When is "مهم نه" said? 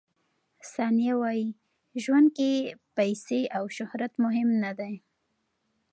4.23-4.71